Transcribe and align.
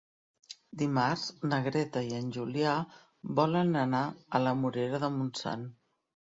Dimarts 0.81 1.25
na 1.51 1.59
Greta 1.67 2.03
i 2.07 2.17
en 2.21 2.33
Julià 2.39 2.73
volen 3.43 3.79
anar 3.85 4.03
a 4.41 4.45
la 4.49 4.59
Morera 4.65 5.05
de 5.07 5.15
Montsant. 5.23 5.71